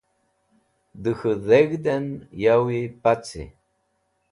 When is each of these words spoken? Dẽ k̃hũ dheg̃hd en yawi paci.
Dẽ 1.03 1.15
k̃hũ 1.17 1.39
dheg̃hd 1.47 1.85
en 1.95 2.05
yawi 2.41 2.81
paci. 3.01 3.43